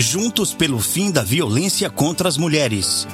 [0.00, 3.04] Juntos pelo fim da violência contra as mulheres.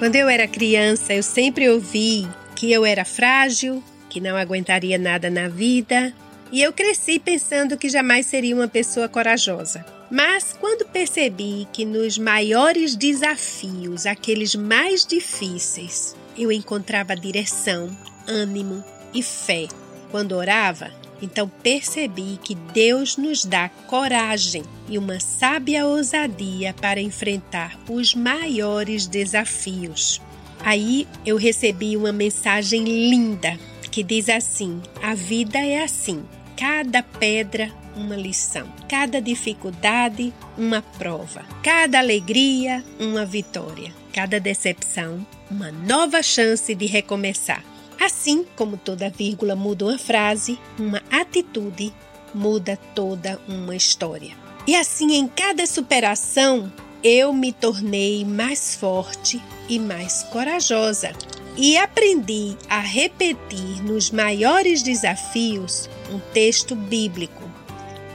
[0.00, 3.80] Quando eu era criança, eu sempre ouvi que eu era frágil,
[4.10, 6.12] que não aguentaria nada na vida,
[6.50, 9.86] e eu cresci pensando que jamais seria uma pessoa corajosa.
[10.10, 18.82] Mas quando percebi que nos maiores desafios, aqueles mais difíceis, eu encontrava direção, ânimo
[19.14, 19.68] e fé.
[20.10, 20.90] Quando orava,
[21.24, 29.06] então percebi que Deus nos dá coragem e uma sábia ousadia para enfrentar os maiores
[29.06, 30.20] desafios.
[30.60, 33.58] Aí eu recebi uma mensagem linda
[33.90, 36.24] que diz assim: a vida é assim,
[36.56, 45.70] cada pedra uma lição, cada dificuldade uma prova, cada alegria uma vitória, cada decepção uma
[45.70, 47.62] nova chance de recomeçar.
[48.04, 51.90] Assim como toda vírgula muda uma frase, uma atitude
[52.34, 54.36] muda toda uma história.
[54.66, 56.70] E assim, em cada superação,
[57.02, 61.12] eu me tornei mais forte e mais corajosa.
[61.56, 67.50] E aprendi a repetir nos maiores desafios um texto bíblico,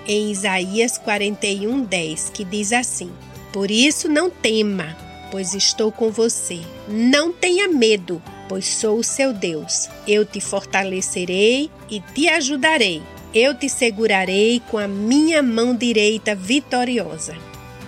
[0.06, 3.12] em Isaías 41:10, que diz assim:
[3.52, 4.96] Por isso não tema,
[5.32, 6.60] pois estou com você.
[6.88, 9.88] Não tenha medo, pois sou o seu Deus.
[10.08, 13.02] Eu te fortalecerei e te ajudarei.
[13.34, 17.38] Eu te segurarei com a minha mão direita vitoriosa.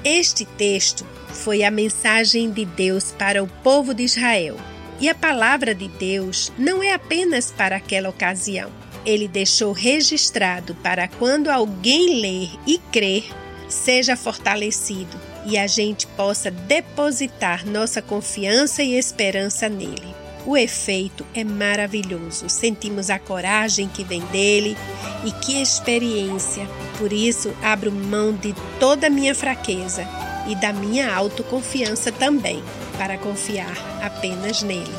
[0.05, 4.55] Este texto foi a mensagem de Deus para o povo de Israel.
[4.99, 8.69] E a palavra de Deus não é apenas para aquela ocasião.
[9.03, 13.23] Ele deixou registrado para quando alguém ler e crer,
[13.67, 20.21] seja fortalecido e a gente possa depositar nossa confiança e esperança nele.
[20.45, 22.49] O efeito é maravilhoso.
[22.49, 24.75] Sentimos a coragem que vem dele
[25.23, 26.67] e que experiência.
[26.97, 30.07] Por isso, abro mão de toda a minha fraqueza
[30.47, 32.63] e da minha autoconfiança também,
[32.97, 34.91] para confiar apenas nele.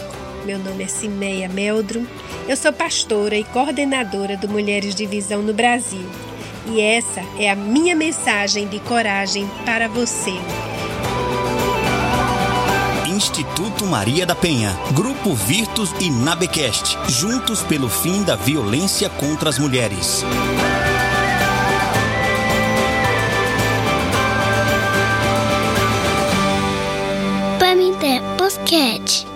[0.44, 2.06] Meu nome é Cimeia Meldrum,
[2.48, 6.04] eu sou pastora e coordenadora do Mulheres de Visão no Brasil.
[6.66, 10.32] E essa é a minha mensagem de coragem para você.
[13.12, 19.58] Instituto Maria da Penha, Grupo Virtus e Nabecast, juntos pelo fim da violência contra as
[19.58, 20.24] mulheres.
[27.58, 29.31] Pamité Posquete.